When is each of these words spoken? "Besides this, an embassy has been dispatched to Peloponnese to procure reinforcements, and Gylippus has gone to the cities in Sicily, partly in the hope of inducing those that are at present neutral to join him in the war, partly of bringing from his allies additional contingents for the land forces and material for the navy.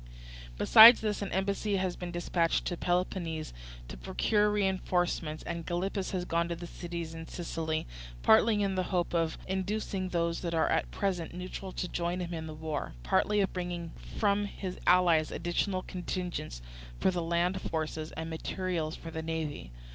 "Besides 0.57 1.01
this, 1.01 1.21
an 1.21 1.31
embassy 1.31 1.75
has 1.75 1.95
been 1.95 2.09
dispatched 2.09 2.65
to 2.65 2.75
Peloponnese 2.75 3.53
to 3.87 3.95
procure 3.95 4.49
reinforcements, 4.49 5.43
and 5.43 5.63
Gylippus 5.63 6.09
has 6.09 6.25
gone 6.25 6.49
to 6.49 6.55
the 6.55 6.65
cities 6.65 7.13
in 7.13 7.27
Sicily, 7.27 7.85
partly 8.23 8.63
in 8.63 8.73
the 8.73 8.81
hope 8.89 9.13
of 9.13 9.37
inducing 9.47 10.09
those 10.09 10.41
that 10.41 10.55
are 10.55 10.69
at 10.69 10.89
present 10.89 11.35
neutral 11.35 11.71
to 11.73 11.87
join 11.87 12.19
him 12.19 12.33
in 12.33 12.47
the 12.47 12.55
war, 12.55 12.93
partly 13.03 13.41
of 13.41 13.53
bringing 13.53 13.91
from 14.17 14.45
his 14.45 14.79
allies 14.87 15.29
additional 15.29 15.83
contingents 15.83 16.63
for 16.99 17.11
the 17.11 17.21
land 17.21 17.61
forces 17.61 18.11
and 18.13 18.27
material 18.27 18.89
for 18.89 19.11
the 19.11 19.21
navy. 19.21 19.69